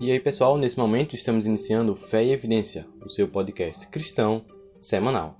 [0.00, 4.46] E aí, pessoal, nesse momento estamos iniciando Fé e Evidência, o seu podcast cristão
[4.80, 5.36] semanal.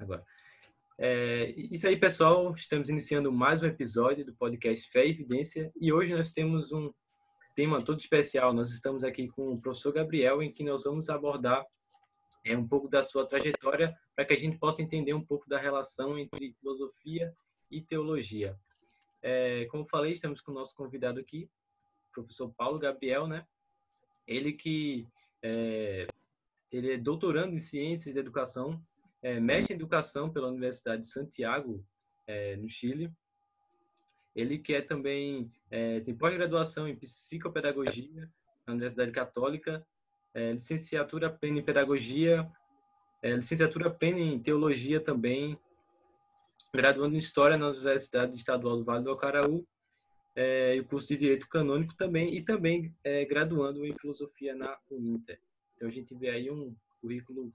[0.00, 0.24] Agora.
[0.98, 5.92] É, isso aí, pessoal, estamos iniciando mais um episódio do podcast Fé e Evidência e
[5.92, 6.90] hoje nós temos um
[7.54, 8.54] tema todo especial.
[8.54, 11.62] Nós estamos aqui com o professor Gabriel, em que nós vamos abordar
[12.46, 15.60] é, um pouco da sua trajetória para que a gente possa entender um pouco da
[15.60, 17.30] relação entre filosofia
[17.70, 18.56] e teologia.
[19.26, 21.48] É, como falei, estamos com o nosso convidado aqui,
[22.12, 23.46] professor Paulo Gabriel, né?
[24.26, 25.08] Ele que
[25.42, 26.06] é,
[26.70, 28.78] ele é doutorando em Ciências da Educação,
[29.22, 31.82] é, mestre em Educação pela Universidade de Santiago,
[32.26, 33.10] é, no Chile.
[34.36, 38.30] Ele que é também é, tem pós-graduação em Psicopedagogia
[38.66, 39.86] na Universidade Católica,
[40.34, 42.46] é, licenciatura plena em Pedagogia,
[43.22, 45.58] é, licenciatura plena em Teologia também
[46.74, 49.64] graduando em História na Universidade Estadual do Vale do Acaraú,
[50.34, 54.76] é, e o curso de Direito Canônico também, e também é, graduando em Filosofia na
[54.90, 55.40] Uninter.
[55.76, 57.52] Então a gente vê aí um currículo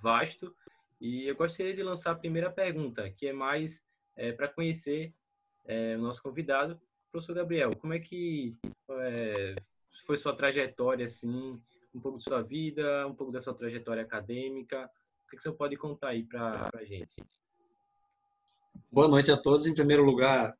[0.00, 0.54] vasto,
[1.00, 3.82] e eu gostaria de lançar a primeira pergunta, que é mais
[4.16, 5.12] é, para conhecer
[5.66, 8.56] é, o nosso convidado, professor Gabriel, como é que
[8.90, 9.56] é,
[10.06, 11.60] foi sua trajetória, assim,
[11.92, 14.88] um pouco de sua vida, um pouco da sua trajetória acadêmica,
[15.26, 17.16] o que, que você pode contar aí para a gente?
[18.90, 19.66] Boa noite a todos.
[19.66, 20.54] Em primeiro lugar,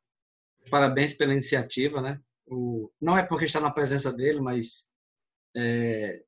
[0.69, 2.19] parabéns pela iniciativa, né?
[2.45, 4.89] O, não é porque está na presença dele, mas
[5.55, 6.23] é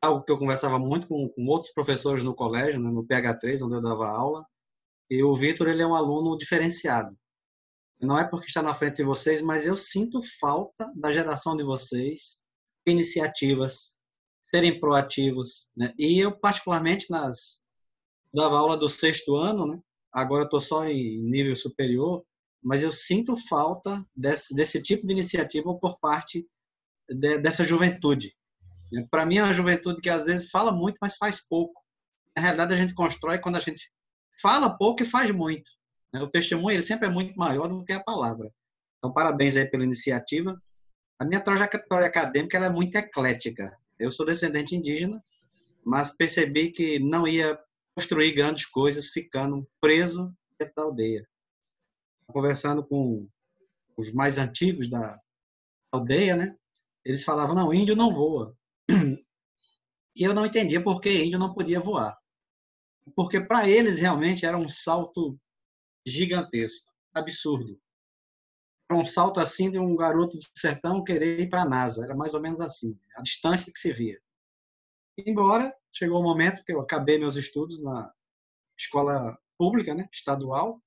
[0.00, 3.74] algo que eu conversava muito com, com outros professores no colégio, né, no PH3, onde
[3.74, 4.44] eu dava aula.
[5.10, 7.16] E o Vitor, ele é um aluno diferenciado.
[8.00, 11.64] Não é porque está na frente de vocês, mas eu sinto falta da geração de
[11.64, 12.44] vocês,
[12.86, 13.96] iniciativas,
[14.54, 15.70] serem proativos.
[15.76, 15.94] Né?
[15.98, 17.64] E eu, particularmente, nas
[18.32, 19.80] dava aula do sexto ano, né?
[20.16, 22.24] Agora estou só em nível superior,
[22.62, 26.48] mas eu sinto falta desse, desse tipo de iniciativa por parte
[27.06, 28.34] de, dessa juventude.
[29.10, 31.82] Para mim, é uma juventude que às vezes fala muito, mas faz pouco.
[32.34, 33.90] Na realidade, a gente constrói quando a gente
[34.40, 35.68] fala pouco e faz muito.
[36.10, 36.22] Né?
[36.22, 38.50] O testemunho ele sempre é muito maior do que a palavra.
[38.98, 40.58] Então, parabéns aí pela iniciativa.
[41.18, 43.76] A minha trajetória acadêmica é muito eclética.
[43.98, 45.22] Eu sou descendente indígena,
[45.84, 47.58] mas percebi que não ia
[47.96, 51.28] construir grandes coisas ficando preso dentro da aldeia.
[52.26, 53.26] Conversando com
[53.96, 55.18] os mais antigos da
[55.90, 56.56] aldeia, né?
[57.04, 58.56] Eles falavam, não, índio não voa.
[60.18, 62.18] E eu não entendia por que índio não podia voar.
[63.14, 65.38] Porque para eles realmente era um salto
[66.06, 67.78] gigantesco, absurdo.
[68.90, 72.04] Era um salto assim de um garoto do sertão querer ir para a NASA.
[72.04, 74.18] Era mais ou menos assim, a distância que se via.
[75.18, 78.12] Embora chegou o momento que eu acabei meus estudos na
[78.78, 80.82] escola pública, né, estadual,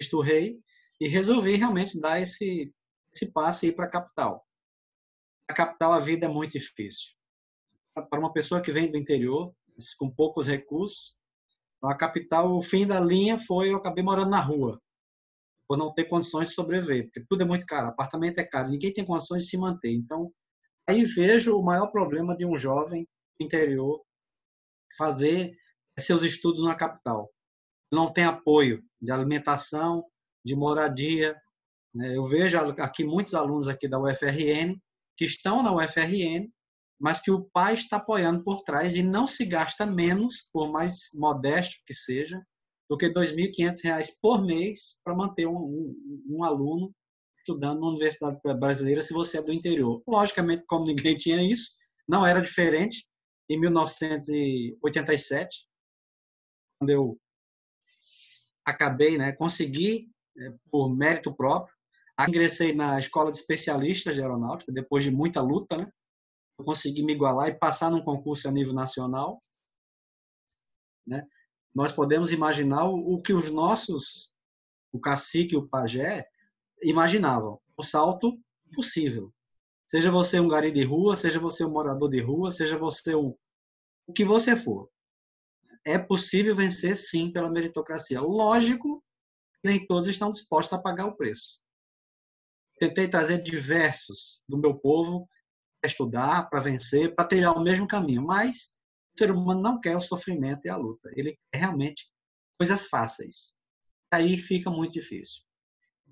[0.00, 0.62] esturrei
[1.00, 2.72] e resolvi realmente dar esse
[3.12, 4.46] esse passe e ir para a capital.
[5.48, 7.16] A capital a vida é muito difícil.
[7.92, 9.52] Para uma pessoa que vem do interior,
[9.98, 11.18] com poucos recursos,
[11.82, 14.80] a capital, o fim da linha foi eu acabei morando na rua,
[15.66, 18.92] por não ter condições de sobreviver, porque tudo é muito caro, apartamento é caro, ninguém
[18.92, 19.90] tem condições de se manter.
[19.90, 20.32] Então,
[20.90, 23.06] Aí vejo o maior problema de um jovem
[23.40, 24.02] interior
[24.96, 25.56] fazer
[25.98, 27.30] seus estudos na capital.
[27.92, 30.04] Não tem apoio de alimentação,
[30.44, 31.36] de moradia.
[31.94, 32.16] Né?
[32.16, 34.78] Eu vejo aqui muitos alunos aqui da UFRN
[35.16, 36.48] que estão na UFRN,
[36.98, 41.10] mas que o pai está apoiando por trás e não se gasta menos, por mais
[41.14, 42.40] modesto que seja,
[42.88, 46.92] do que R$ 2.500 por mês para manter um, um, um aluno
[47.38, 50.02] estudando na Universidade Brasileira se você é do interior.
[50.06, 51.72] Logicamente, como ninguém tinha isso,
[52.08, 53.06] não era diferente.
[53.50, 55.68] Em 1987,
[56.78, 57.20] quando eu
[58.64, 61.74] acabei, né, consegui, né, por mérito próprio,
[62.28, 65.92] ingressei na Escola de Especialistas de Aeronáutica, depois de muita luta, né,
[66.56, 69.40] eu consegui me igualar e passar num concurso a nível nacional.
[71.04, 71.26] Né,
[71.74, 74.32] nós podemos imaginar o, o que os nossos,
[74.92, 76.24] o cacique e o pajé,
[76.84, 77.60] imaginavam.
[77.76, 78.40] O salto
[78.72, 79.34] possível.
[79.90, 83.36] Seja você um gari de rua, seja você um morador de rua, seja você um
[84.06, 84.88] o que você for.
[85.84, 88.20] É possível vencer sim pela meritocracia.
[88.20, 89.04] Lógico,
[89.64, 91.60] nem todos estão dispostos a pagar o preço.
[92.78, 95.28] Tentei trazer diversos do meu povo
[95.82, 98.78] para estudar, para vencer, para trilhar o mesmo caminho, mas
[99.16, 101.10] o ser humano não quer o sofrimento e a luta.
[101.16, 102.08] Ele quer realmente
[102.56, 103.58] coisas fáceis.
[104.12, 105.42] Aí fica muito difícil.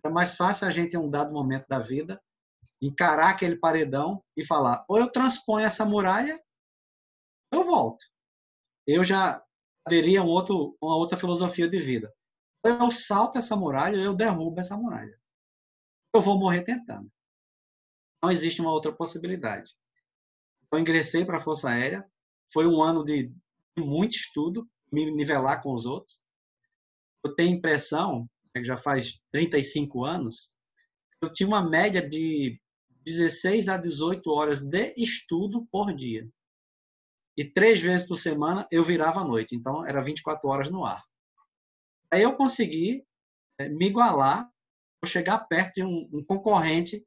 [0.04, 2.20] É mais fácil a gente, em um dado momento da vida,
[2.80, 6.38] encarar aquele paredão e falar: ou eu transponho essa muralha,
[7.52, 8.04] eu volto.
[8.86, 9.44] Eu já
[9.88, 12.12] teria um outro, uma outra filosofia de vida.
[12.64, 15.18] eu salto essa muralha, eu derrubo essa muralha.
[16.14, 17.10] Eu vou morrer tentando.
[18.22, 19.72] Não existe uma outra possibilidade.
[20.72, 22.08] Eu ingressei para a Força Aérea.
[22.52, 23.32] Foi um ano de
[23.78, 26.22] muito estudo, me nivelar com os outros.
[27.24, 30.56] Eu tenho impressão, que já faz 35 anos,
[31.20, 32.60] eu tinha uma média de
[33.08, 36.28] 16 a 18 horas de estudo por dia.
[37.36, 39.54] E três vezes por semana eu virava à noite.
[39.54, 41.02] Então, era 24 horas no ar.
[42.12, 43.06] Aí eu consegui
[43.58, 44.50] é, me igualar,
[45.04, 47.04] chegar perto de um, um concorrente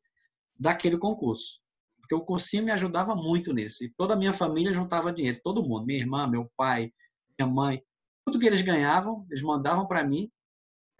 [0.58, 1.62] daquele concurso.
[2.00, 3.84] Porque o cursinho me ajudava muito nisso.
[3.84, 5.40] E toda a minha família juntava dinheiro.
[5.44, 5.86] Todo mundo.
[5.86, 6.94] Minha irmã, meu pai,
[7.38, 7.84] minha mãe.
[8.26, 10.32] Tudo que eles ganhavam, eles mandavam para mim.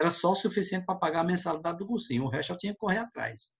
[0.00, 2.24] Era só o suficiente para pagar a mensalidade do cursinho.
[2.24, 3.54] O resto eu tinha que correr atrás.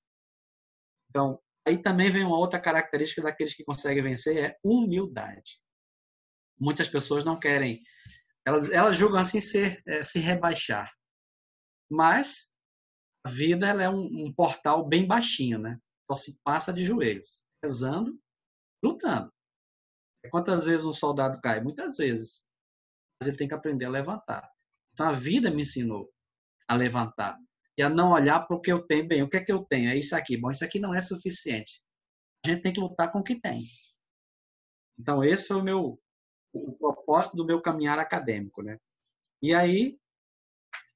[1.13, 1.39] Então,
[1.69, 5.61] aí também vem uma outra característica daqueles que conseguem vencer, é humildade.
[6.59, 7.79] Muitas pessoas não querem,
[8.47, 10.91] elas, elas julgam assim ser, é, se rebaixar.
[11.91, 12.55] Mas
[13.27, 15.79] a vida é um, um portal bem baixinho, né?
[16.11, 18.19] Só se passa de joelhos, rezando,
[18.83, 19.31] lutando.
[20.31, 21.61] Quantas vezes um soldado cai?
[21.61, 22.49] Muitas vezes.
[23.21, 24.51] Mas ele tem que aprender a levantar.
[24.95, 26.11] Então a vida me ensinou
[26.67, 27.39] a levantar
[27.77, 29.07] e a não olhar para o que eu tenho.
[29.07, 29.91] Bem, o que é que eu tenho?
[29.91, 30.37] É isso aqui.
[30.37, 31.83] Bom, isso aqui não é suficiente.
[32.45, 33.63] A gente tem que lutar com o que tem.
[34.99, 36.03] Então, esse foi o meu
[36.53, 38.79] o propósito do meu caminhar acadêmico, né?
[39.41, 39.99] E aí,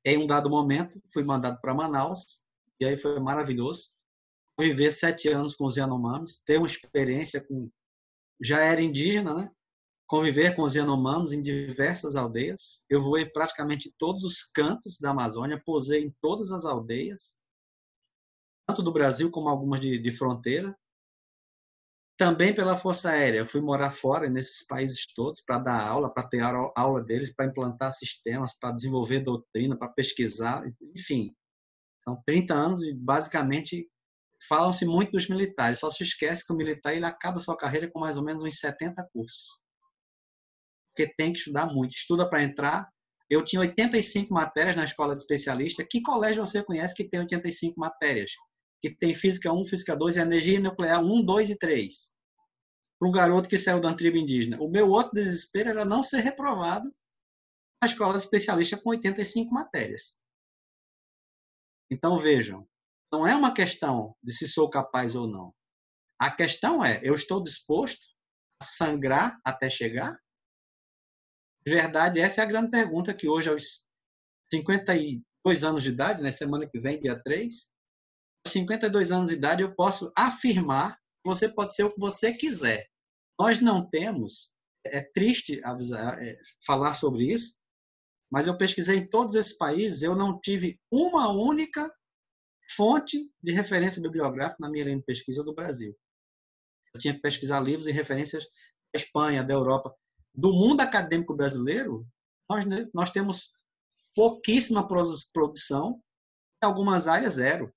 [0.05, 2.45] em um dado momento, fui mandado para Manaus,
[2.79, 3.91] e aí foi maravilhoso.
[4.59, 7.71] Viver sete anos com os Yanomamis, ter uma experiência com.
[8.41, 9.51] Já era indígena, né?
[10.07, 12.85] Conviver com os Yanomamis em diversas aldeias.
[12.89, 17.41] Eu voei praticamente todos os cantos da Amazônia, posei em todas as aldeias,
[18.69, 20.77] tanto do Brasil como algumas de, de fronteira.
[22.19, 23.41] Também pela Força Aérea.
[23.41, 27.47] Eu fui morar fora nesses países todos para dar aula, para ter aula deles, para
[27.47, 30.65] implantar sistemas, para desenvolver doutrina, para pesquisar,
[30.95, 31.35] enfim.
[32.09, 33.91] São 30 anos e basicamente
[34.49, 35.81] falam-se muito dos militares.
[35.81, 38.61] Só se esquece que o militar ele acaba sua carreira com mais ou menos uns
[38.61, 39.66] 70 cursos
[40.97, 41.95] porque tem que estudar muito.
[41.95, 42.91] Estuda para entrar.
[43.29, 45.87] Eu tinha 85 matérias na escola de especialista.
[45.89, 48.31] Que colégio você conhece que tem 85 matérias?
[48.81, 52.15] Que tem física 1, física 2 e energia nuclear 1, 2 e 3.
[52.99, 54.59] Para um garoto que saiu da tribo indígena.
[54.59, 56.91] O meu outro desespero era não ser reprovado
[57.83, 60.21] na escola de especialista com 85 matérias.
[61.91, 62.67] Então vejam,
[63.13, 65.55] não é uma questão de se sou capaz ou não.
[66.19, 68.01] A questão é, eu estou disposto
[68.63, 70.19] a sangrar até chegar?
[71.67, 73.89] De verdade, essa é a grande pergunta que hoje, aos
[74.53, 77.73] 52 anos de idade, na né, semana que vem, dia 3,
[78.47, 82.33] aos 52 anos de idade, eu posso afirmar que você pode ser o que você
[82.33, 82.87] quiser.
[83.37, 84.55] Nós não temos,
[84.85, 87.57] é triste avisar, é, falar sobre isso,
[88.31, 91.93] mas eu pesquisei em todos esses países, eu não tive uma única
[92.77, 95.97] fonte de referência bibliográfica na minha linha de pesquisa do Brasil.
[96.95, 99.93] Eu tinha que pesquisar livros e referências da Espanha, da Europa
[100.37, 102.07] do mundo acadêmico brasileiro,
[102.49, 103.53] nós, nós temos
[104.15, 106.03] pouquíssima produção,
[106.63, 107.73] em algumas áreas zero.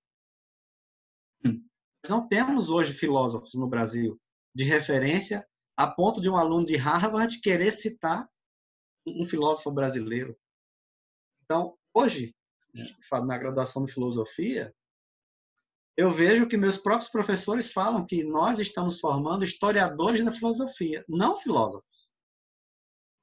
[2.08, 4.20] Não temos hoje filósofos no Brasil
[4.54, 5.48] de referência
[5.78, 8.30] a ponto de um aluno de Harvard querer citar
[9.08, 10.38] um filósofo brasileiro.
[11.44, 12.36] Então, hoje,
[13.26, 14.74] na graduação de filosofia,
[15.96, 21.36] eu vejo que meus próprios professores falam que nós estamos formando historiadores da filosofia, não
[21.36, 22.14] filósofos.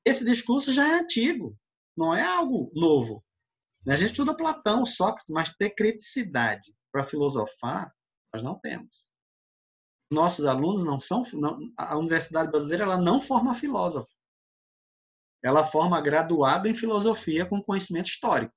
[0.06, 1.58] Esse discurso já é antigo,
[1.96, 3.24] não é algo novo.
[3.88, 7.92] A gente estuda Platão, Sócrates, mas ter criticidade para filosofar,
[8.32, 9.08] nós não temos.
[10.10, 11.24] Nossos alunos não são.
[11.34, 14.08] Não, a Universidade Brasileira ela não forma filósofo.
[15.42, 18.54] Ela forma graduado em filosofia com conhecimento histórico.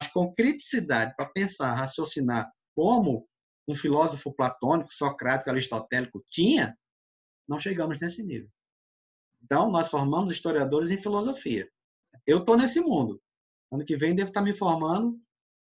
[0.00, 3.28] Mas com criticidade para pensar, raciocinar como
[3.68, 6.76] um filósofo platônico, socrático, aristotélico tinha,
[7.48, 8.50] não chegamos nesse nível.
[9.52, 11.70] Então, nós formamos historiadores em filosofia.
[12.26, 13.20] Eu estou nesse mundo.
[13.70, 15.20] Ano que vem devo estar me formando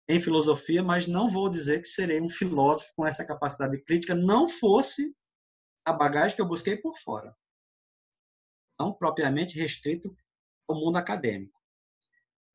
[0.08, 4.48] em filosofia, mas não vou dizer que serei um filósofo com essa capacidade crítica, não
[4.48, 5.12] fosse
[5.84, 7.36] a bagagem que eu busquei por fora.
[8.78, 10.16] Não propriamente restrito
[10.68, 11.58] ao mundo acadêmico.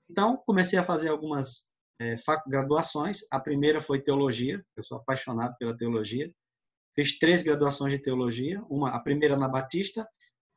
[0.09, 2.15] Então, comecei a fazer algumas é,
[2.47, 3.25] graduações.
[3.29, 6.33] A primeira foi teologia, eu sou apaixonado pela teologia.
[6.95, 10.07] Fiz três graduações de teologia, uma a primeira na Batista,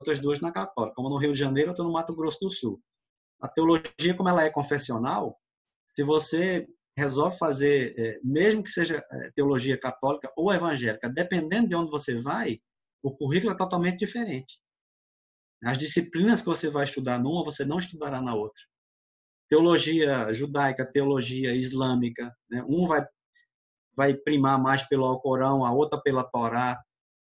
[0.03, 1.01] outras duas na Católica.
[1.01, 2.83] Uma no Rio de Janeiro, outra no Mato Grosso do Sul.
[3.41, 5.39] A teologia, como ela é confessional,
[5.97, 11.75] se você resolve fazer, é, mesmo que seja é, teologia católica ou evangélica, dependendo de
[11.75, 12.61] onde você vai,
[13.03, 14.61] o currículo é totalmente diferente.
[15.65, 18.63] As disciplinas que você vai estudar numa, você não estudará na outra.
[19.49, 22.35] teologia judaica, teologia islâmica.
[22.51, 22.65] Né?
[22.69, 23.07] Um vai,
[23.97, 26.83] vai primar mais pelo Alcorão, a outra pela Torá.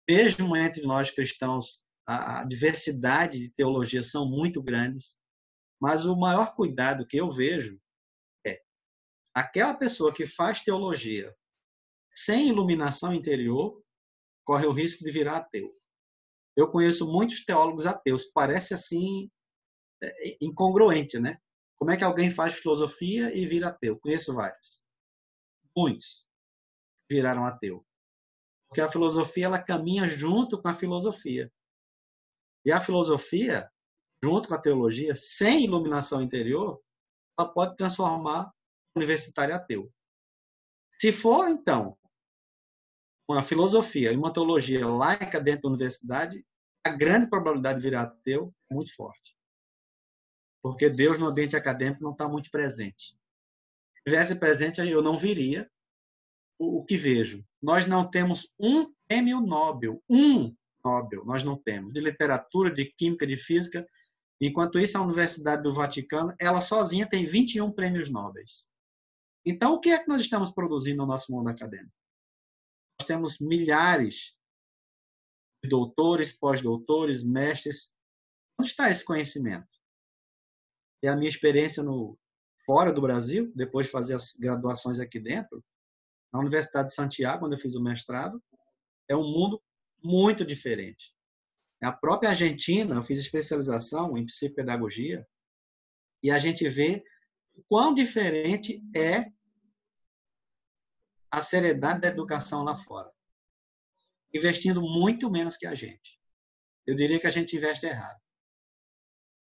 [0.08, 5.20] Mesmo entre nós cristãos, a, diversidade de teologias são muito grandes,
[5.80, 7.78] mas o maior cuidado que eu vejo
[8.46, 8.62] é
[9.34, 11.36] aquela pessoa que faz teologia
[12.14, 13.80] sem iluminação interior
[14.44, 15.72] corre o risco de virar ateu.
[16.56, 19.30] Eu conheço muitos teólogos ateus, parece assim
[20.02, 21.38] é, incongruente, né?
[21.76, 23.98] Como é que alguém faz filosofia e vira ateu?
[24.00, 24.86] Conheço vários.
[25.76, 26.28] Muitos
[27.08, 27.86] viraram ateu.
[28.68, 31.52] Porque a filosofia ela caminha junto com a filosofia.
[32.68, 33.66] E a filosofia,
[34.22, 36.78] junto com a teologia, sem iluminação interior,
[37.40, 38.52] ela pode transformar
[38.94, 39.90] o universitário ateu.
[41.00, 41.96] Se for, então,
[43.26, 46.44] uma filosofia e uma teologia laica dentro da universidade,
[46.84, 49.34] a grande probabilidade de virar ateu é muito forte.
[50.62, 53.14] Porque Deus no ambiente acadêmico não está muito presente.
[53.14, 55.66] Se estivesse presente, eu não viria
[56.58, 57.42] o, o que vejo.
[57.62, 60.54] Nós não temos um prêmio Nobel, um
[60.88, 63.87] Nobel, nós não temos, de literatura, de química, de física.
[64.40, 68.45] Enquanto isso, a Universidade do Vaticano, ela sozinha tem 21 prêmios Nobel.
[69.45, 71.92] Então, o que é que nós estamos produzindo no nosso mundo acadêmico?
[73.00, 74.35] Nós temos milhares
[75.62, 77.95] de doutores, pós-doutores, mestres.
[78.59, 79.68] Onde está esse conhecimento?
[81.02, 82.18] E a minha experiência no
[82.64, 85.64] fora do Brasil, depois de fazer as graduações aqui dentro,
[86.33, 88.42] na Universidade de Santiago, onde eu fiz o mestrado,
[89.09, 89.62] é um mundo
[90.02, 91.14] muito diferente.
[91.82, 95.26] A própria Argentina, eu fiz especialização em psicopedagogia,
[96.22, 97.04] e a gente vê
[97.68, 99.26] quão diferente é
[101.30, 103.12] a seriedade da educação lá fora.
[104.34, 106.18] Investindo muito menos que a gente.
[106.86, 108.20] Eu diria que a gente investe errado.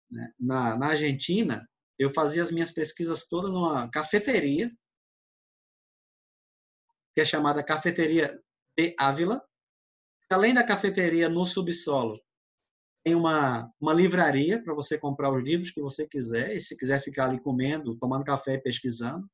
[0.09, 0.33] Né?
[0.39, 4.71] Na, na Argentina, eu fazia as minhas pesquisas todas numa cafeteria,
[7.15, 8.39] que é chamada Cafeteria
[8.77, 9.43] de Ávila.
[10.29, 12.19] Além da cafeteria, no subsolo,
[13.03, 16.99] tem uma, uma livraria para você comprar os livros que você quiser, e se quiser
[17.01, 19.25] ficar ali comendo, tomando café e pesquisando.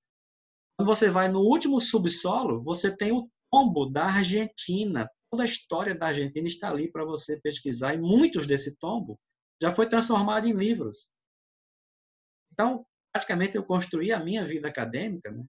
[0.78, 5.10] Quando você vai no último subsolo, você tem o tombo da Argentina.
[5.32, 9.20] Toda a história da Argentina está ali para você pesquisar, e muitos desse tombo
[9.60, 11.12] já foi transformado em livros.
[12.52, 15.32] Então, praticamente eu construí a minha vida acadêmica.
[15.32, 15.44] Né?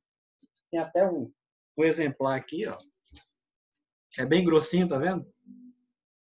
[0.70, 1.30] Tem até um,
[1.76, 2.78] um exemplar aqui, ó.
[4.18, 5.33] É bem grossinho, tá vendo?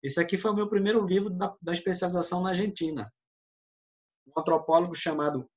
[0.03, 3.11] Esse aqui foi o meu primeiro livro da, da especialização na Argentina.
[4.27, 5.49] Um antropólogo chamado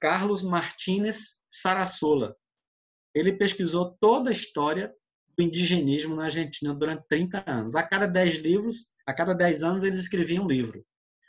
[0.00, 2.34] Carlos Martínez Sarasola.
[3.14, 4.94] Ele pesquisou toda a história
[5.36, 7.74] do indigenismo na Argentina durante 30 anos.
[7.74, 10.84] A cada 10 livros, a cada 10 anos, eles escreviam um livro.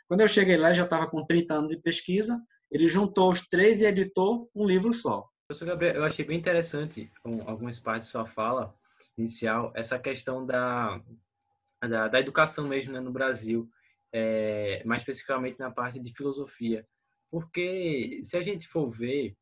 [0.08, 3.80] Quando eu cheguei lá, já estava com 30 anos de pesquisa, ele juntou os três
[3.80, 5.28] e editou um livro só.
[5.48, 7.10] Professor Gabriel, eu achei bem interessante
[7.44, 8.74] algumas partes da sua fala
[9.16, 11.00] inicial, essa questão da,
[11.80, 13.68] da, da educação mesmo né, no Brasil,
[14.12, 16.86] é, mais especificamente na parte de filosofia.
[17.30, 19.34] Porque se a gente for ver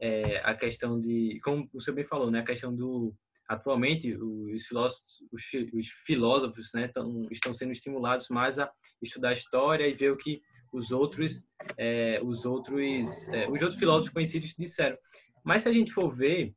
[0.00, 3.14] é, a questão de, como senhor bem falou, né, a questão do,
[3.48, 5.42] atualmente os filósofos, os,
[5.72, 8.70] os filósofos né, tão, estão sendo estimulados mais a
[9.02, 10.40] estudar história e ver o que
[10.72, 11.44] os outros,
[11.76, 14.96] é, os outros, é, os outros filósofos conhecidos disseram.
[15.44, 16.54] Mas se a gente for ver,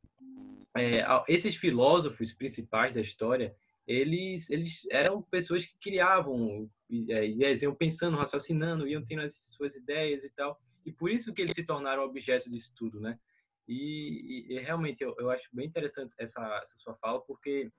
[0.76, 3.54] é, esses filósofos principais da história,
[3.86, 9.74] eles, eles eram pessoas que criavam é, ideias, iam pensando, raciocinando, iam tendo as suas
[9.74, 10.60] ideias e tal.
[10.84, 13.18] E por isso que eles se tornaram objeto de estudo, né?
[13.66, 17.70] E, e, e realmente eu, eu, acho bem interessante essa, essa sua fala, porque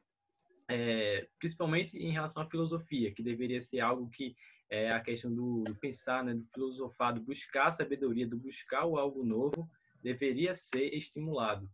[0.68, 4.36] é, principalmente em relação à filosofia, que deveria ser algo que
[4.70, 8.86] é a questão do, do pensar, né, do filosofar, do buscar a sabedoria, do buscar
[8.86, 9.70] o algo novo,
[10.02, 11.70] deveria ser estimulado.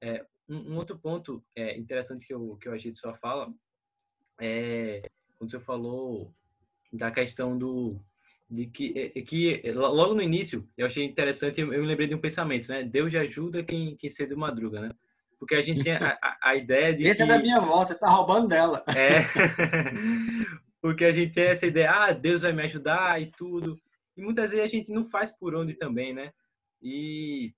[0.00, 3.52] É, um, um, outro ponto é, interessante que eu, que eu achei de sua fala
[4.40, 5.02] é
[5.36, 6.34] quando você falou
[6.92, 7.98] da questão do,
[8.50, 12.14] de que, é, é que logo no início eu achei interessante, eu me lembrei de
[12.14, 12.82] um pensamento, né?
[12.82, 14.90] Deus ajuda quem, quem cedo madruga, né?
[15.38, 17.04] Porque a gente tem a, a, a ideia de.
[17.04, 17.32] Esse é que...
[17.32, 18.84] é da minha avó, você tá roubando dela.
[18.88, 19.24] É.
[20.82, 23.78] Porque a gente tem essa ideia, ah, Deus vai me ajudar e tudo.
[24.16, 26.32] E muitas vezes a gente não faz por onde também, né?
[26.82, 27.54] E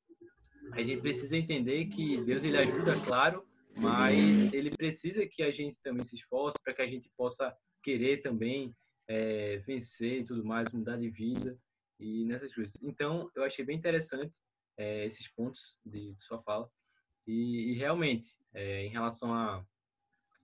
[0.70, 3.44] a gente precisa entender que Deus ele ajuda, claro,
[3.76, 8.22] mas ele precisa que a gente também se esforce para que a gente possa querer
[8.22, 8.74] também
[9.08, 11.58] é, vencer e tudo mais, mudar de vida
[11.98, 12.74] e nessas coisas.
[12.82, 14.32] Então, eu achei bem interessante
[14.76, 16.68] é, esses pontos de, de, sua fala.
[17.26, 19.64] E, e realmente, é, em relação a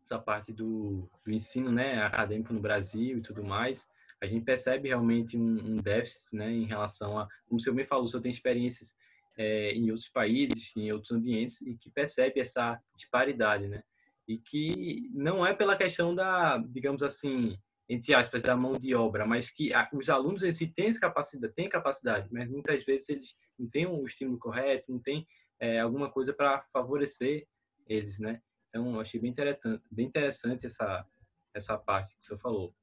[0.02, 3.88] essa parte do, do, ensino né, acadêmico no Brasil e tudo mais,
[4.20, 7.84] a gente percebe realmente um, um déficit né, em relação a, como o senhor me
[7.84, 8.94] falou, o senhor tem experiências
[9.38, 13.82] é, em outros países, em outros ambientes, e que percebe essa disparidade, né?
[14.26, 17.56] E que não é pela questão da, digamos assim,
[17.88, 21.54] entre aspas, da mão de obra, mas que a, os alunos em si têm capacidade,
[21.54, 25.26] têm capacidade, mas muitas vezes eles não têm o estímulo correto, não têm
[25.60, 27.46] é, alguma coisa para favorecer
[27.86, 28.42] eles, né?
[28.68, 31.06] Então, eu achei bem interessante, bem interessante essa,
[31.54, 32.74] essa parte que você falou.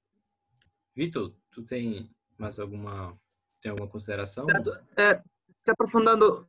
[0.95, 3.15] Vitor, tu tem mais alguma,
[3.61, 4.47] tem alguma consideração?
[4.97, 5.21] É,
[5.65, 6.45] se aprofundando,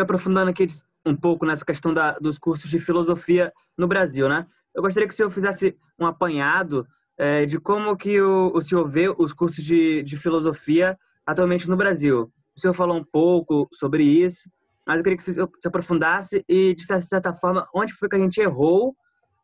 [0.00, 0.66] aprofundando aqui
[1.06, 4.46] um pouco nessa questão da, dos cursos de filosofia no Brasil, né?
[4.74, 8.88] Eu gostaria que o senhor fizesse um apanhado é, de como que o, o senhor
[8.88, 12.32] vê os cursos de, de filosofia atualmente no Brasil.
[12.56, 14.50] O senhor falou um pouco sobre isso,
[14.86, 18.18] mas eu queria que você se aprofundasse e, de certa forma, onde foi que a
[18.18, 18.96] gente errou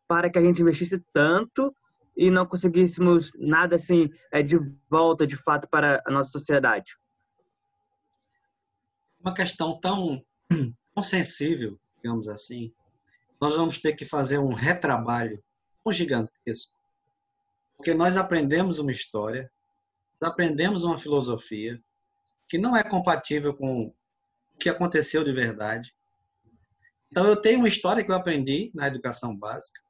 [0.07, 1.73] para que a gente investisse tanto
[2.15, 4.59] e não conseguíssemos nada assim é, de
[4.89, 6.95] volta, de fato, para a nossa sociedade?
[9.19, 10.23] Uma questão tão,
[10.93, 12.73] tão sensível, digamos assim,
[13.39, 15.43] nós vamos ter que fazer um retrabalho
[15.83, 16.75] tão gigantesco,
[17.75, 19.51] porque nós aprendemos uma história,
[20.21, 21.81] aprendemos uma filosofia
[22.47, 23.93] que não é compatível com
[24.59, 25.93] que aconteceu de verdade.
[27.11, 29.81] Então, eu tenho uma história que eu aprendi na educação básica,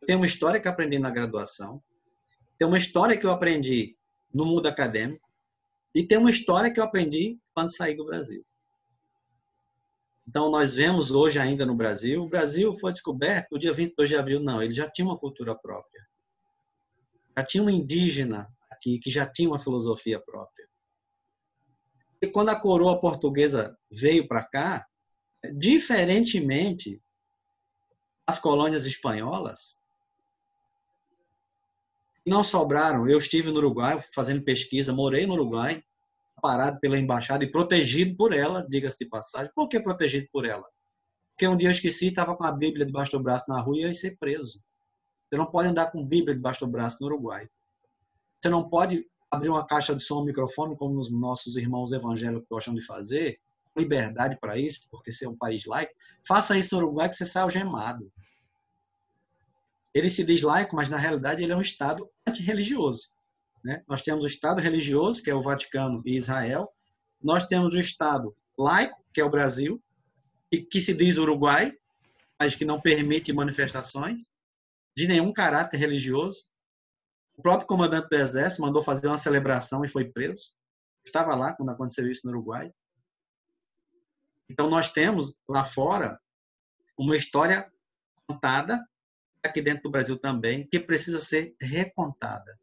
[0.00, 1.82] eu tenho uma história que eu aprendi na graduação,
[2.58, 3.96] tem uma história que eu aprendi
[4.32, 5.28] no mundo acadêmico
[5.94, 8.44] e tem uma história que eu aprendi quando saí do Brasil.
[10.30, 14.14] Então, nós vemos hoje ainda no Brasil, o Brasil foi descoberto no dia 22 de
[14.14, 16.06] abril, não, ele já tinha uma cultura própria.
[17.36, 20.68] Já tinha um indígena aqui que já tinha uma filosofia própria.
[22.22, 24.86] E quando a coroa portuguesa veio para cá,
[25.58, 27.02] diferentemente
[28.24, 29.80] das colônias espanholas,
[32.24, 33.08] não sobraram.
[33.08, 35.82] Eu estive no Uruguai fazendo pesquisa, morei no Uruguai,
[36.40, 39.50] parado pela embaixada e protegido por ela, diga-se de passagem.
[39.54, 40.64] Por que protegido por ela?
[41.30, 43.80] Porque um dia eu esqueci, estava com a Bíblia debaixo do braço na rua e
[43.80, 44.60] ia ser preso.
[45.28, 47.48] Você não pode andar com Bíblia debaixo do braço no Uruguai.
[48.40, 52.46] Você não pode abrir uma caixa de som, um microfone, como os nossos irmãos evangélicos
[52.50, 53.38] gostam de fazer,
[53.76, 55.92] liberdade para isso, porque você é um país laico,
[56.26, 58.10] faça isso no Uruguai que você sai algemado.
[59.94, 63.10] Ele se diz laico, mas na realidade ele é um Estado antirreligioso.
[63.64, 63.82] Né?
[63.86, 66.72] Nós temos o Estado religioso, que é o Vaticano e Israel.
[67.22, 69.82] Nós temos o Estado laico, que é o Brasil,
[70.50, 71.72] e que se diz Uruguai,
[72.38, 74.32] mas que não permite manifestações
[74.96, 76.46] de nenhum caráter religioso.
[77.36, 80.52] O próprio comandante do exército mandou fazer uma celebração e foi preso.
[81.04, 82.72] Estava lá quando aconteceu isso no Uruguai.
[84.48, 86.20] Então nós temos lá fora
[86.98, 87.70] uma história
[88.26, 88.84] contada
[89.42, 92.58] aqui dentro do Brasil também que precisa ser recontada.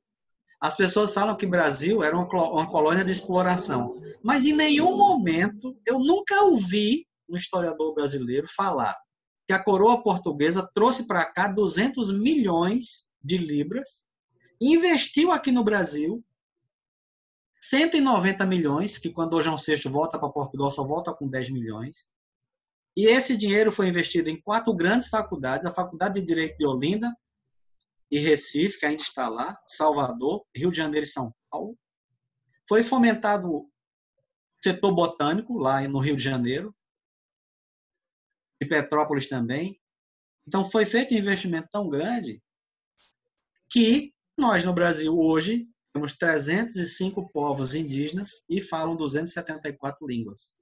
[0.59, 5.77] As pessoas falam que o Brasil era uma colônia de exploração, mas em nenhum momento
[5.85, 8.97] eu nunca ouvi um historiador brasileiro falar
[9.47, 14.05] que a coroa portuguesa trouxe para cá 200 milhões de libras
[14.59, 16.23] investiu aqui no Brasil
[17.61, 22.09] 190 milhões, que quando João VI volta para Portugal só volta com 10 milhões.
[22.95, 27.13] E esse dinheiro foi investido em quatro grandes faculdades, a Faculdade de Direito de Olinda
[28.09, 31.77] e Recife, que ainda está lá, Salvador, Rio de Janeiro e São Paulo.
[32.67, 33.69] Foi fomentado o
[34.63, 36.73] setor botânico lá no Rio de Janeiro,
[38.61, 39.79] e Petrópolis também.
[40.47, 42.41] Então foi feito um investimento tão grande
[43.69, 50.59] que nós, no Brasil, hoje, temos 305 povos indígenas e falam 274 línguas.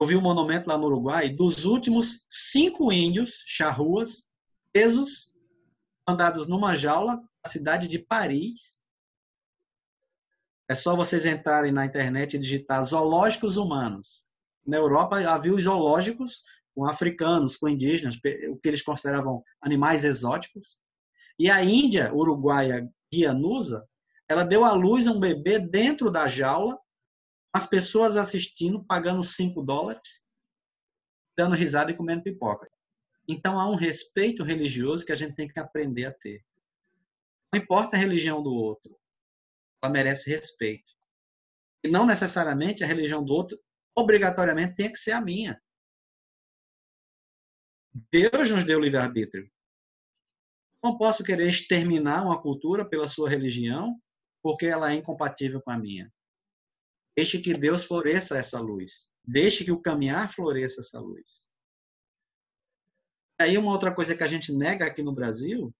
[0.00, 4.28] Eu vi um monumento lá no Uruguai dos últimos cinco índios, charruas,
[4.72, 5.32] presos,
[6.08, 8.82] mandados numa jaula na cidade de Paris.
[10.66, 14.26] É só vocês entrarem na internet e digitar zoológicos humanos.
[14.66, 16.42] Na Europa havia os zoológicos
[16.74, 18.16] com africanos, com indígenas,
[18.50, 20.80] o que eles consideravam animais exóticos.
[21.38, 23.86] E a Índia, uruguaia Guianusa,
[24.26, 26.78] ela deu à luz um bebê dentro da jaula,
[27.52, 30.24] as pessoas assistindo, pagando 5 dólares,
[31.36, 32.70] dando risada e comendo pipoca.
[33.28, 36.42] Então há um respeito religioso que a gente tem que aprender a ter.
[37.52, 38.98] Não importa a religião do outro,
[39.82, 40.92] ela merece respeito.
[41.84, 43.58] E não necessariamente a religião do outro
[43.94, 45.60] obrigatoriamente tem que ser a minha.
[48.12, 49.50] Deus nos deu livre-arbítrio.
[50.82, 53.96] Não posso querer exterminar uma cultura pela sua religião,
[54.42, 56.12] porque ela é incompatível com a minha.
[57.16, 59.10] Deixe que Deus floresça essa luz.
[59.24, 61.47] Deixe que o caminhar floresça essa luz.
[63.40, 65.72] Aí uma outra coisa que a gente nega aqui no Brasil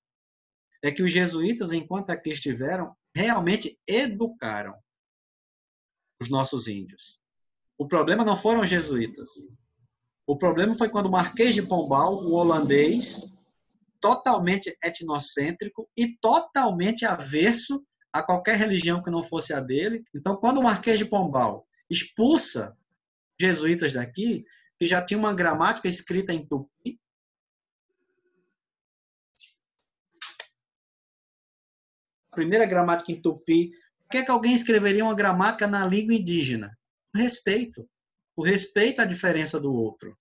[0.83, 4.75] é que os jesuítas, enquanto aqui estiveram, realmente educaram
[6.21, 7.21] os nossos índios.
[7.77, 9.29] O problema não foram os jesuítas.
[10.27, 13.37] O problema foi quando o Marquês de Pombal, o holandês,
[14.01, 20.05] totalmente etnocêntrico e totalmente averso a qualquer religião que não fosse a dele.
[20.15, 22.77] Então, quando o Marquês de Pombal expulsa
[23.41, 24.45] jesuítas daqui,
[24.79, 27.01] que já tinha uma gramática escrita em tupi,
[32.39, 33.71] primeira gramática em tupi,
[34.05, 36.79] por que, é que alguém escreveria uma gramática na língua indígena?
[37.13, 37.91] O respeito.
[38.37, 40.17] O respeito à diferença do outro.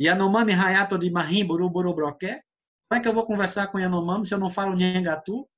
[0.00, 2.44] Yanomami Hayato de Mahim Buruburu Broqué.
[2.88, 5.48] Como é que eu vou conversar com Yanomami se eu não falo Nhengatu?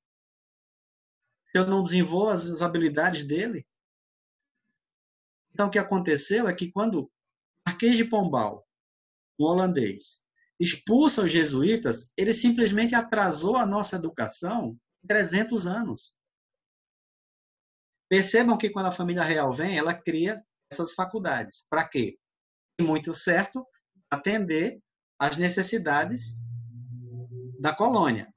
[1.52, 3.66] Se eu não desenvolvo as, as habilidades dele?
[5.52, 7.10] Então, o que aconteceu é que quando
[7.66, 8.66] Marquês de Pombal,
[9.38, 10.24] um holandês,
[10.60, 16.18] expulsa os jesuítas, ele simplesmente atrasou a nossa educação 300 anos.
[18.08, 20.42] Percebam que quando a família real vem, ela cria
[20.72, 21.66] essas faculdades.
[21.68, 22.18] Para quê?
[22.80, 23.66] Muito certo,
[24.10, 24.80] atender
[25.18, 26.36] às necessidades
[27.60, 28.32] da colônia.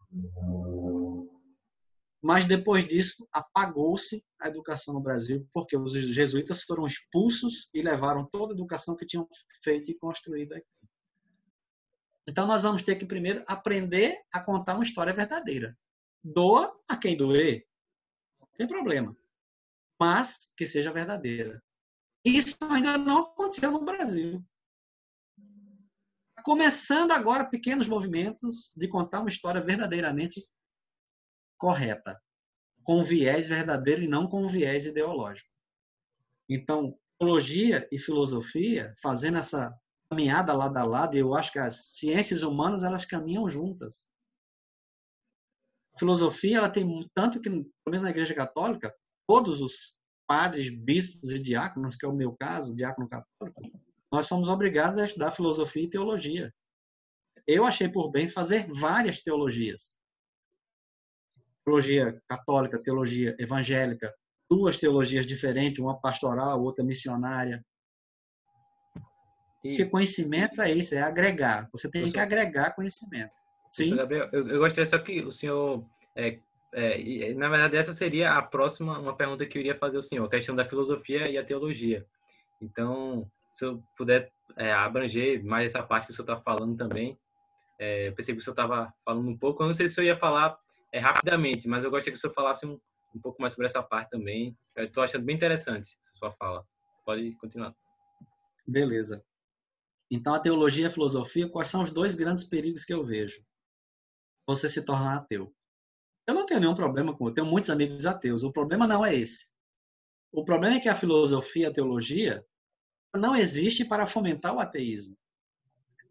[2.23, 8.27] Mas depois disso, apagou-se a educação no Brasil, porque os jesuítas foram expulsos e levaram
[8.31, 9.27] toda a educação que tinham
[9.63, 10.80] feito e construído aqui.
[12.31, 15.77] Então, nós vamos ter que primeiro aprender a contar uma história verdadeira.
[16.23, 17.67] Doa a quem doer,
[18.39, 19.13] não tem problema.
[19.99, 21.61] Mas que seja verdadeira.
[22.23, 24.41] Isso ainda não aconteceu no Brasil
[26.43, 30.43] começando agora pequenos movimentos de contar uma história verdadeiramente
[31.57, 32.19] correta,
[32.83, 35.49] com viés verdadeiro e não com viés ideológico.
[36.49, 39.71] Então, teologia e filosofia, fazendo essa
[40.11, 44.09] caminhada lado a lado, e eu acho que as ciências humanas elas caminham juntas.
[45.95, 48.93] A filosofia, ela tem tanto que, pelo menos na Igreja Católica,
[49.25, 49.97] todos os
[50.27, 53.61] padres, bispos e diáconos, que é o meu caso, diácono católico,
[54.11, 56.53] nós somos obrigados a estudar filosofia e teologia.
[57.47, 59.97] Eu achei por bem fazer várias teologias.
[61.63, 64.13] Teologia católica, teologia evangélica,
[64.49, 67.65] duas teologias diferentes, uma pastoral, outra missionária.
[69.61, 71.69] Porque conhecimento é isso, é agregar.
[71.71, 73.33] Você tem que agregar conhecimento.
[73.69, 73.95] Sim.
[73.97, 76.39] Eu, eu gostaria só que o senhor é,
[76.73, 80.25] é, na verdade, essa seria a próxima, uma pergunta que eu iria fazer ao senhor,
[80.25, 82.05] a questão da filosofia e a teologia.
[82.61, 87.17] Então, se eu puder é, abranger mais essa parte que o senhor está falando também.
[87.79, 90.05] É, eu percebi que o senhor estava falando um pouco, eu não sei se eu
[90.05, 90.55] ia falar
[90.91, 92.79] é, rapidamente, mas eu gostaria que o senhor falasse um,
[93.15, 94.55] um pouco mais sobre essa parte também.
[94.75, 96.65] Eu estou achando bem interessante a sua fala.
[97.05, 97.73] Pode continuar.
[98.67, 99.23] Beleza.
[100.11, 103.41] Então, a teologia e a filosofia, quais são os dois grandes perigos que eu vejo?
[104.45, 105.55] Você se tornar ateu.
[106.27, 108.43] Eu não tenho nenhum problema com, eu tenho muitos amigos ateus.
[108.43, 109.51] O problema não é esse.
[110.29, 112.45] O problema é que a filosofia e a teologia
[113.15, 115.17] não existe para fomentar o ateísmo.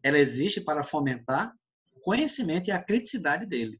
[0.02, 1.54] Ela existe para fomentar
[1.92, 3.78] o conhecimento e a criticidade dele.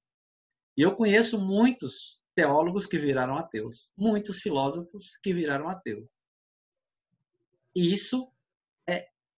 [0.77, 6.07] E eu conheço muitos teólogos que viraram ateus, muitos filósofos que viraram ateus.
[7.75, 8.31] E isso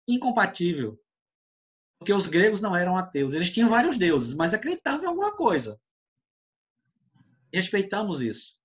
[0.08, 1.00] incompatível.
[2.00, 3.34] Porque os gregos não eram ateus.
[3.34, 5.80] Eles tinham vários deuses, mas acreditavam em alguma coisa.
[7.54, 8.60] Respeitamos isso.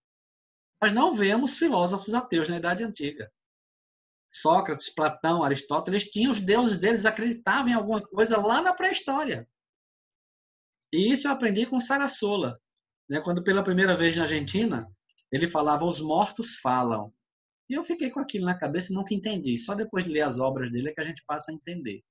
[0.81, 3.31] Mas não vemos filósofos ateus na Idade Antiga.
[4.35, 9.49] Sócrates, Platão, Aristóteles tinham os deuses deles, acreditavam em alguma coisa lá na pré-história.
[10.92, 12.61] E isso eu aprendi com Sarassola,
[13.09, 13.20] né?
[13.20, 14.90] quando pela primeira vez na Argentina,
[15.33, 17.12] ele falava os mortos falam.
[17.68, 19.57] E eu fiquei com aquilo na cabeça e nunca entendi.
[19.59, 22.02] Só depois de ler as obras dele é que a gente passa a entender.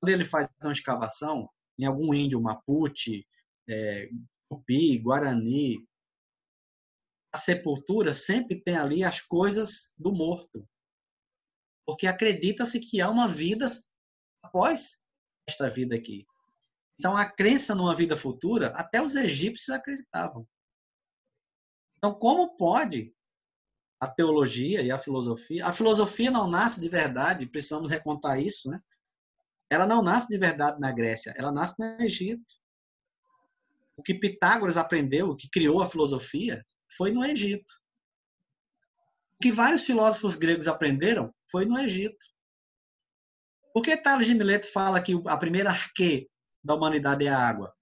[0.00, 3.26] Quando ele faz uma escavação em algum índio Mapuche,
[3.68, 4.08] é,
[4.48, 5.86] Tupi, Guarani,
[7.32, 10.68] a sepultura sempre tem ali as coisas do morto
[11.86, 13.66] porque acredita-se que há uma vida
[14.42, 15.04] após
[15.46, 16.26] esta vida aqui.
[16.98, 20.48] Então, a crença numa vida futura, até os egípcios acreditavam.
[21.96, 23.14] Então, como pode
[24.04, 25.66] a teologia e a filosofia?
[25.66, 28.78] A filosofia não nasce de verdade, precisamos recontar isso, né?
[29.70, 32.44] Ela não nasce de verdade na Grécia, ela nasce no Egito.
[33.96, 36.64] O que Pitágoras aprendeu, o que criou a filosofia,
[36.96, 37.72] foi no Egito.
[39.36, 42.26] O que vários filósofos gregos aprenderam foi no Egito.
[43.72, 46.28] Por que Tales de Mileto fala que a primeira arque
[46.62, 47.74] da humanidade é a água?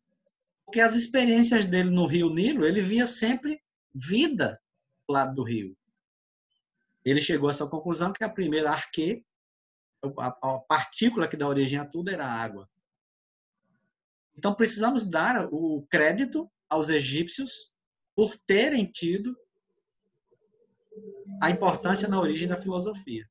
[0.64, 3.60] Porque as experiências dele no rio Nilo, ele via sempre
[3.94, 4.58] vida
[5.06, 5.76] do lado do rio.
[7.04, 9.24] Ele chegou a essa conclusão que a primeira arque,
[10.18, 12.68] a partícula que dá origem a tudo, era a água.
[14.36, 17.72] Então precisamos dar o crédito aos egípcios
[18.14, 19.36] por terem tido
[21.40, 23.28] a importância na origem da filosofia.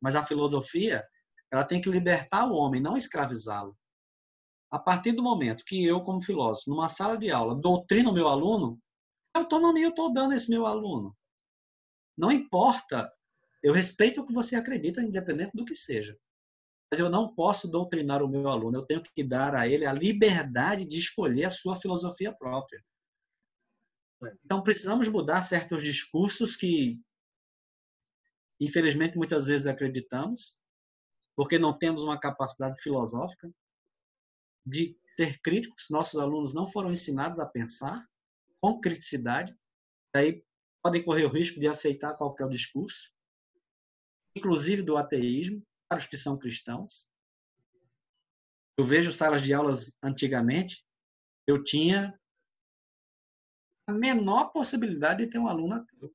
[0.00, 1.04] Mas a filosofia,
[1.50, 3.76] ela tem que libertar o homem, não escravizá-lo.
[4.70, 8.28] A partir do momento que eu, como filósofo, numa sala de aula, doutrino o meu
[8.28, 8.78] aluno,
[9.32, 11.16] que autonomia eu estou dando a esse meu aluno?
[12.16, 13.10] Não importa,
[13.62, 16.18] eu respeito o que você acredita, independente do que seja.
[16.90, 19.92] Mas eu não posso doutrinar o meu aluno, eu tenho que dar a ele a
[19.92, 22.84] liberdade de escolher a sua filosofia própria.
[24.44, 27.00] Então precisamos mudar certos discursos que,
[28.60, 30.60] infelizmente, muitas vezes acreditamos,
[31.36, 33.50] porque não temos uma capacidade filosófica
[34.64, 35.86] de ser críticos.
[35.90, 38.06] Nossos alunos não foram ensinados a pensar
[38.60, 39.54] com criticidade.
[40.14, 40.44] Aí
[40.84, 43.10] podem correr o risco de aceitar qualquer discurso,
[44.36, 47.08] inclusive do ateísmo, para os que são cristãos.
[48.76, 50.84] Eu vejo salas de aulas antigamente,
[51.46, 52.20] eu tinha
[53.88, 56.14] a menor possibilidade de ter um aluno ateu.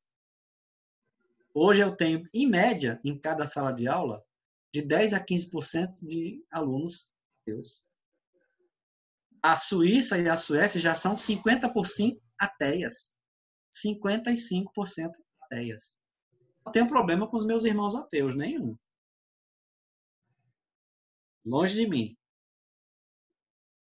[1.52, 4.24] Hoje eu tenho, em média, em cada sala de aula,
[4.72, 7.88] de 10 a 15% de alunos ateus.
[9.42, 13.18] A Suíça e a Suécia já são 50% ateias.
[13.72, 16.00] 55% ateias.
[16.66, 18.78] Não tenho problema com os meus irmãos ateus, nenhum.
[21.46, 22.18] Longe de mim.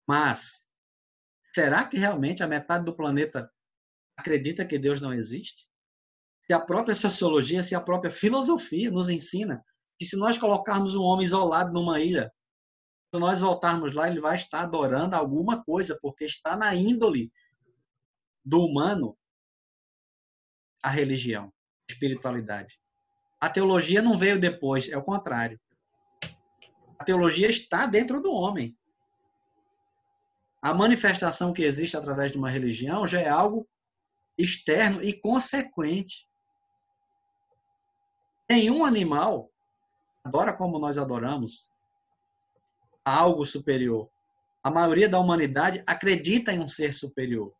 [0.06, 0.68] Mas,
[1.54, 3.50] será que realmente a metade do planeta
[4.16, 5.68] acredita que Deus não existe?
[6.46, 9.64] Se a própria sociologia, se a própria filosofia nos ensina
[9.98, 12.32] que se nós colocarmos um homem isolado numa ilha,
[13.12, 17.32] se nós voltarmos lá, ele vai estar adorando alguma coisa, porque está na índole
[18.44, 19.16] do humano
[20.86, 22.78] a religião, a espiritualidade.
[23.40, 25.58] A teologia não veio depois, é o contrário.
[26.96, 28.72] A teologia está dentro do homem.
[30.62, 33.68] A manifestação que existe através de uma religião já é algo
[34.38, 36.24] externo e consequente.
[38.48, 39.50] Nenhum animal
[40.22, 41.68] adora como nós adoramos
[43.04, 44.08] algo superior.
[44.62, 47.52] A maioria da humanidade acredita em um ser superior.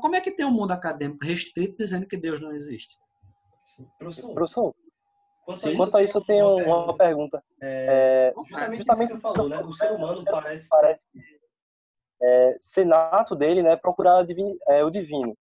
[0.00, 2.96] Como é que tem um mundo acadêmico restrito dizendo que Deus não existe?
[3.98, 4.74] Professor, Professor
[5.46, 7.42] quanto, quanto a isso, eu tenho uma pergunta.
[7.62, 9.60] É, justamente, justamente que falou, né?
[9.60, 11.06] O ser humano parece, parece
[12.20, 13.76] é, ser nato dele, né?
[13.76, 14.26] Procurar
[14.68, 15.36] é, o divino.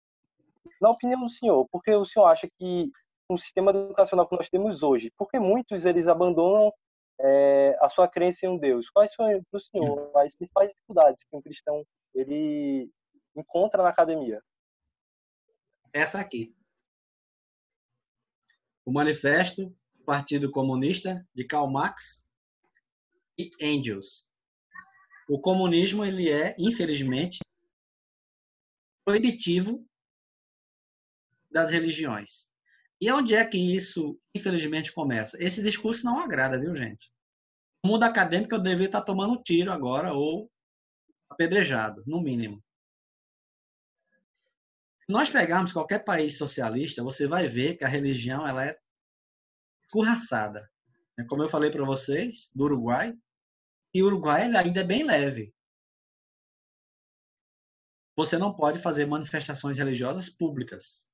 [0.81, 2.91] Na opinião do senhor, por que o senhor acha que
[3.29, 6.73] um sistema educacional que nós temos hoje, porque muitos eles abandonam
[7.21, 8.89] é, a sua crença em um Deus?
[8.91, 11.85] Quais são, para o senhor, as principais dificuldades que um cristão
[12.15, 12.91] ele
[13.37, 14.43] encontra na academia?
[15.93, 16.55] Essa aqui.
[18.85, 22.29] O Manifesto do Partido Comunista de Karl Marx
[23.39, 24.31] e Engels.
[25.29, 27.39] O comunismo ele é, infelizmente,
[29.05, 29.87] proibitivo
[31.51, 32.51] das religiões.
[33.01, 35.43] E onde é que isso, infelizmente, começa?
[35.43, 37.11] Esse discurso não agrada, viu, gente?
[37.83, 40.51] O mundo acadêmico eu deveria estar tomando tiro agora ou
[41.31, 42.63] apedrejado, no mínimo.
[45.11, 48.79] Nós pegarmos qualquer país socialista, você vai ver que a religião ela é
[49.85, 50.71] escorraçada.
[51.19, 53.13] É como eu falei para vocês, do Uruguai,
[53.93, 55.53] e o Uruguai ainda é bem leve.
[58.17, 61.09] Você não pode fazer manifestações religiosas públicas.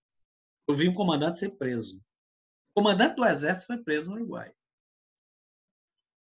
[0.69, 1.97] Eu vi um comandante ser preso.
[2.75, 4.53] O comandante do exército foi preso no Uruguai.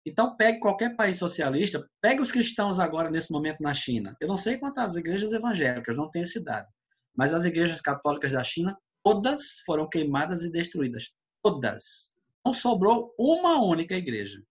[0.05, 4.15] Então, pegue qualquer país socialista, pegue os cristãos agora, nesse momento, na China.
[4.21, 6.74] Eu não sei quantas igrejas evangélicas, não tenho dado.
[7.15, 11.13] Mas as igrejas católicas da China, todas foram queimadas e destruídas.
[11.41, 12.15] Todas.
[12.45, 14.43] Não sobrou uma única igreja.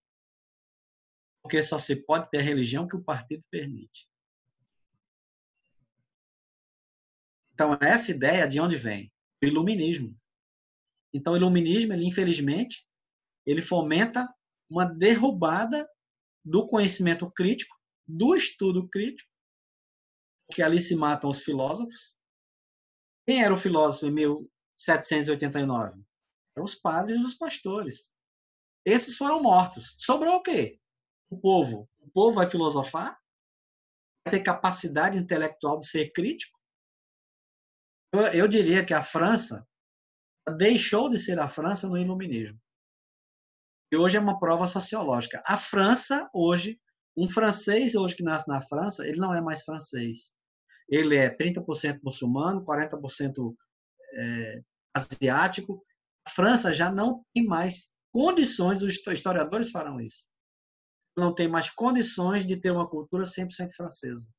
[1.43, 4.09] Porque só se pode ter religião que o partido permite.
[7.53, 9.13] Então, essa ideia de onde vem?
[9.43, 10.19] O iluminismo.
[11.13, 12.85] Então, o iluminismo, ele, infelizmente,
[13.47, 14.29] ele fomenta
[14.69, 15.89] uma derrubada
[16.45, 19.31] do conhecimento crítico, do estudo crítico,
[20.53, 22.17] que ali se matam os filósofos.
[23.27, 26.03] Quem era o filósofo em 1789?
[26.57, 28.13] Eram os padres e os pastores.
[28.85, 29.97] Esses foram mortos.
[29.99, 30.79] Sobrou o quê?
[31.31, 31.89] O povo.
[32.01, 33.19] O povo vai filosofar?
[34.27, 36.59] Vai ter capacidade intelectual de ser crítico?
[38.13, 39.67] Eu, eu diria que a França
[40.59, 42.61] deixou de ser a França no iluminismo.
[43.93, 45.43] E hoje é uma prova sociológica.
[45.47, 46.81] A França, hoje,
[47.17, 50.35] um francês hoje que nasce na França, ele não é mais francês.
[50.89, 53.55] Ele é 30% muçulmano, 40%
[54.15, 54.63] é,
[54.95, 55.85] asiático.
[56.27, 60.29] A França já não tem mais condições, os historiadores farão isso,
[61.17, 64.33] não tem mais condições de ter uma cultura 100% francesa.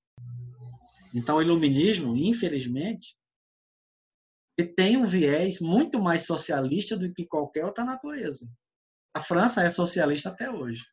[1.14, 3.18] Então, o iluminismo, infelizmente,
[4.58, 8.50] ele tem um viés muito mais socialista do que qualquer outra natureza.
[9.14, 10.86] A França é socialista até hoje.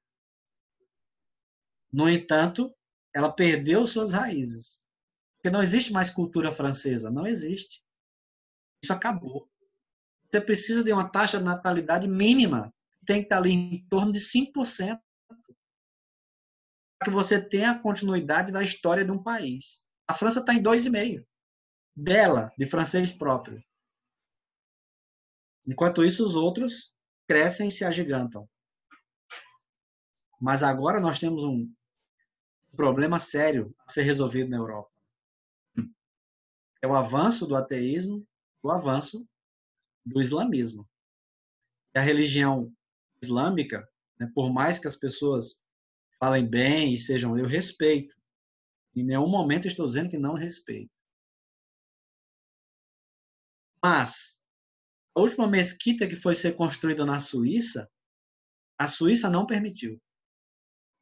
[1.93, 2.75] No entanto,
[3.15, 4.82] ela perdeu suas raízes.
[5.43, 7.83] Porque não existe mais cultura francesa, não existe.
[8.81, 9.51] Isso acabou.
[10.31, 12.73] Você precisa de uma taxa de natalidade mínima,
[13.05, 15.03] tem que estar ali em torno de 5%,
[16.97, 19.89] para que você tenha a continuidade da história de um país.
[20.07, 21.27] A França está em 2,5%
[21.97, 23.61] dela, de francês próprio.
[25.67, 26.95] Enquanto isso, os outros
[27.27, 28.49] crescem e se agigantam.
[30.41, 31.69] Mas agora nós temos um
[32.77, 34.92] problema sério a ser resolvido na Europa.
[36.83, 38.27] É o avanço do ateísmo,
[38.63, 39.27] o avanço
[40.05, 40.89] do islamismo.
[41.95, 42.75] E a religião
[43.23, 45.63] islâmica, né, por mais que as pessoas
[46.19, 48.15] falem bem e sejam eu respeito,
[48.97, 50.93] em nenhum momento estou dizendo que não respeito.
[53.83, 54.45] Mas
[55.17, 57.91] a última mesquita que foi ser construída na Suíça,
[58.79, 60.01] a Suíça não permitiu.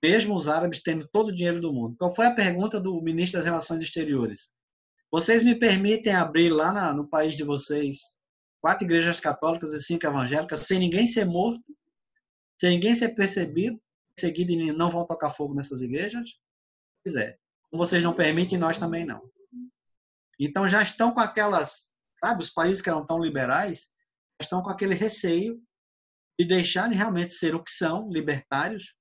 [0.02, 1.96] Mesmo os árabes tendo todo o dinheiro do mundo.
[1.98, 4.50] Qual foi a pergunta do ministro das Relações Exteriores?
[5.10, 8.18] Vocês me permitem abrir lá na, no país de vocês
[8.60, 11.64] quatro igrejas católicas e cinco evangélicas sem ninguém ser morto,
[12.60, 13.80] sem ninguém ser percebido,
[14.18, 16.38] seguido e não vão tocar fogo nessas igrejas?
[17.04, 17.36] Pois é.
[17.70, 19.22] Como vocês não permitem, nós também não.
[20.38, 21.90] Então já estão com aquelas
[22.22, 23.90] sabe, os países que eram tão liberais
[24.40, 25.60] estão com aquele receio
[26.38, 28.94] de deixarem realmente ser o que são, libertários,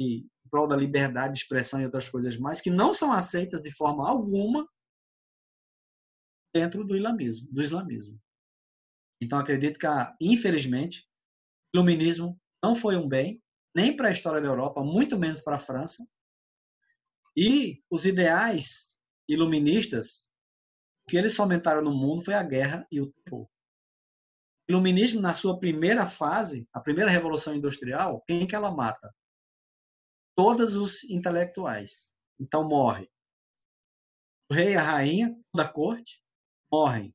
[0.00, 3.62] e em prol da liberdade de expressão e outras coisas mais, que não são aceitas
[3.62, 4.66] de forma alguma
[6.54, 7.48] dentro do islamismo.
[7.50, 8.20] Do islamismo.
[9.20, 9.86] Então, acredito que,
[10.20, 11.08] infelizmente,
[11.74, 13.42] o iluminismo não foi um bem,
[13.74, 16.06] nem para a história da Europa, muito menos para a França.
[17.36, 18.94] E os ideais
[19.28, 20.30] iluministas
[21.04, 23.44] o que eles fomentaram no mundo foi a guerra e o terror.
[23.44, 23.48] O
[24.72, 29.12] iluminismo, na sua primeira fase, a primeira revolução industrial, quem que ela mata?
[30.36, 32.12] Todos os intelectuais.
[32.38, 33.10] Então morre
[34.50, 36.21] o rei e a rainha da corte,
[36.72, 37.14] morrem.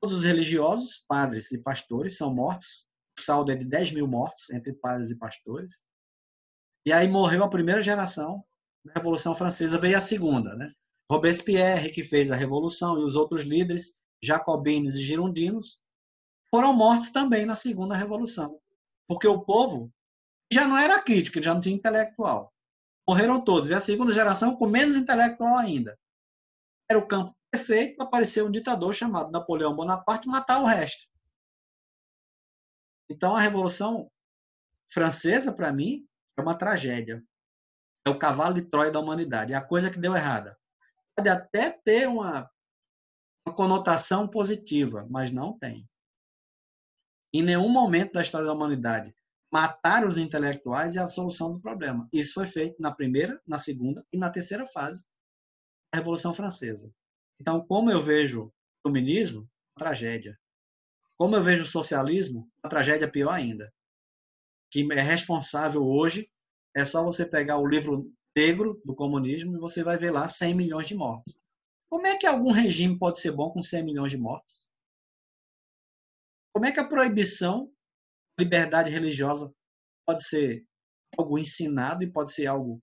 [0.00, 2.86] Todos os religiosos, padres e pastores, são mortos.
[3.18, 5.82] O saldo é de 10 mil mortos entre padres e pastores.
[6.86, 8.44] E aí morreu a primeira geração
[8.84, 10.72] da Revolução Francesa, veio a segunda, né?
[11.10, 15.80] Robespierre, que fez a Revolução, e os outros líderes, jacobinos e girondinos,
[16.50, 18.60] foram mortos também na Segunda Revolução.
[19.06, 19.90] Porque o povo
[20.52, 22.52] já não era crítico, já não tinha intelectual.
[23.08, 23.68] Morreram todos.
[23.68, 25.98] E a segunda geração com menos intelectual ainda.
[26.90, 31.08] Era o campo perfeito para aparecer um ditador chamado Napoleão Bonaparte e matar o resto.
[33.10, 34.10] Então a Revolução
[34.90, 36.06] Francesa, para mim,
[36.36, 37.24] é uma tragédia.
[38.06, 39.52] É o cavalo de Troia da humanidade.
[39.52, 40.58] É a coisa que deu errada
[41.18, 42.48] pode até ter uma,
[43.44, 45.88] uma conotação positiva, mas não tem.
[47.34, 49.12] Em nenhum momento da história da humanidade,
[49.52, 52.08] matar os intelectuais é a solução do problema.
[52.12, 55.04] Isso foi feito na primeira, na segunda e na terceira fase
[55.92, 56.94] da Revolução Francesa.
[57.40, 60.38] Então, como eu vejo o comunismo, tragédia.
[61.16, 63.72] Como eu vejo o socialismo, tragédia pior ainda.
[64.70, 66.30] Que é responsável hoje,
[66.74, 70.54] é só você pegar o livro negro do comunismo e você vai ver lá 100
[70.54, 71.40] milhões de mortos.
[71.88, 74.68] Como é que algum regime pode ser bom com 100 milhões de mortos?
[76.52, 77.72] Como é que a proibição,
[78.38, 79.52] liberdade religiosa
[80.06, 80.64] pode ser
[81.16, 82.82] algo ensinado e pode ser algo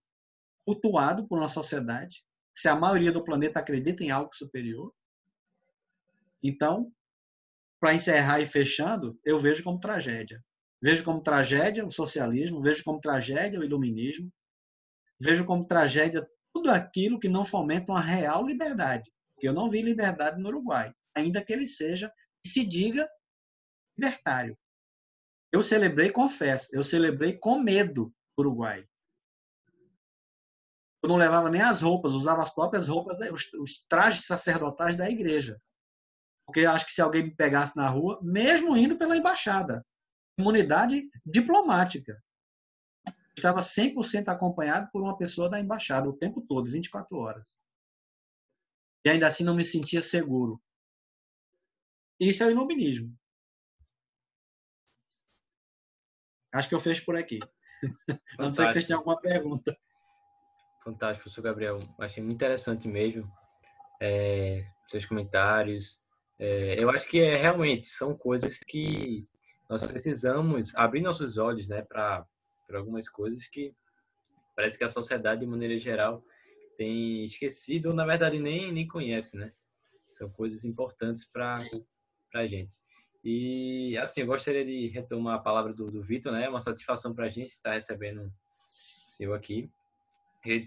[0.66, 2.25] cultuado por uma sociedade,
[2.56, 4.94] se a maioria do planeta acredita em algo superior?
[6.42, 6.92] Então,
[7.80, 10.44] para encerrar e fechando, eu vejo como tragédia.
[10.82, 14.32] Vejo como tragédia o socialismo, vejo como tragédia o iluminismo,
[15.20, 19.12] vejo como tragédia tudo aquilo que não fomenta uma real liberdade.
[19.42, 22.12] Eu não vi liberdade no Uruguai, ainda que ele seja
[22.44, 23.08] e se diga
[23.98, 24.58] libertário.
[25.52, 28.86] Eu celebrei, confesso, eu celebrei com medo o Uruguai.
[31.06, 35.08] Eu não levava nem as roupas, usava as próprias roupas, os, os trajes sacerdotais da
[35.08, 35.62] igreja.
[36.48, 39.86] Porque eu acho que se alguém me pegasse na rua, mesmo indo pela embaixada,
[40.36, 42.20] imunidade diplomática
[43.38, 47.62] estava 100% acompanhado por uma pessoa da embaixada o tempo todo, 24 horas.
[49.06, 50.60] E ainda assim não me sentia seguro.
[52.20, 53.16] Isso é o iluminismo.
[56.52, 57.38] Acho que eu fecho por aqui.
[57.38, 58.24] Fantástico.
[58.40, 59.80] A não ser que vocês tenham alguma pergunta.
[60.86, 61.80] Fantástico, professor Gabriel.
[61.98, 63.28] Achei muito interessante mesmo.
[64.00, 66.00] É, seus comentários.
[66.38, 69.28] É, eu acho que é, realmente são coisas que
[69.68, 72.24] nós precisamos abrir nossos olhos né, para
[72.72, 73.74] algumas coisas que
[74.56, 76.24] parece que a sociedade, de maneira geral,
[76.78, 79.52] tem esquecido ou, na verdade, nem, nem conhece, né?
[80.14, 81.54] São coisas importantes para
[82.36, 82.78] a gente.
[83.24, 86.46] E, assim, eu gostaria de retomar a palavra do, do Vitor, né?
[86.46, 89.68] É uma satisfação para a gente estar recebendo o seu aqui.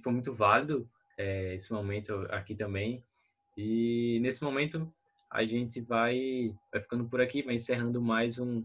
[0.02, 3.00] Foi muito válido é, esse momento aqui também.
[3.56, 4.92] E nesse momento
[5.30, 8.64] a gente vai, vai ficando por aqui, vai encerrando mais um,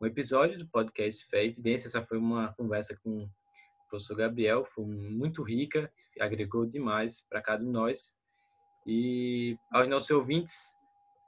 [0.00, 1.88] um episódio do podcast Fé e Evidência.
[1.88, 3.30] Essa foi uma conversa com o
[3.90, 5.90] professor Gabriel, foi muito rica,
[6.20, 8.16] agregou demais para cada um de nós.
[8.86, 10.76] E aos nossos ouvintes,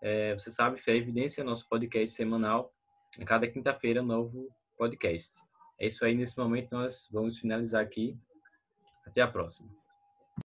[0.01, 2.73] é, você sabe, Fé e Evidência é nosso podcast semanal.
[3.21, 5.33] A cada quinta-feira, novo podcast.
[5.81, 8.17] É isso aí, nesse momento nós vamos finalizar aqui.
[9.07, 9.69] Até a próxima.